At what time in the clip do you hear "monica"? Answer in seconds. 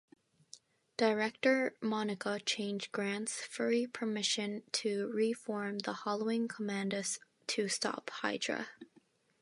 1.79-2.39